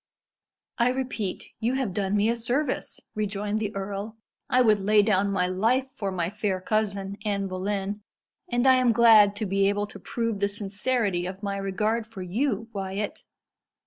"I 0.79 0.89
repeat, 0.89 1.51
you 1.59 1.75
have 1.75 1.93
done 1.93 2.15
me 2.17 2.27
a 2.27 2.35
service," 2.35 3.01
rejoined 3.13 3.59
the 3.59 3.71
earl, 3.75 4.17
"I 4.49 4.63
would 4.63 4.79
lay 4.79 5.03
down 5.03 5.29
my 5.29 5.45
life 5.45 5.91
for 5.95 6.11
my 6.11 6.27
fair 6.27 6.59
cousin, 6.59 7.19
Anne 7.23 7.45
Boleyn, 7.45 8.01
and 8.49 8.65
I 8.67 8.77
am 8.77 8.93
glad 8.93 9.35
to 9.35 9.45
be 9.45 9.69
able 9.69 9.85
to 9.85 9.99
prove 9.99 10.39
the 10.39 10.49
sincerity 10.49 11.27
of 11.27 11.43
my 11.43 11.57
regard 11.57 12.07
for 12.07 12.23
you, 12.23 12.67
Wyat. 12.73 13.21